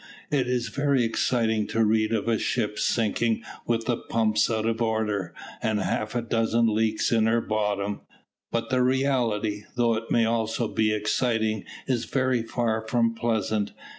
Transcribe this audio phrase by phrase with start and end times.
[0.31, 4.81] It is very exciting to read of a ship sinking with the pumps out of
[4.81, 5.31] order,
[5.61, 8.01] and half a dozen leaks in her bottom;
[8.51, 13.73] but the reality, though it may also be exciting, is very far from pleasant.